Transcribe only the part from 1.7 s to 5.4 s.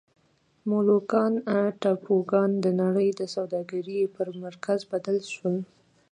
ټاپوګان د نړۍ د سوداګرۍ پر مرکز بدل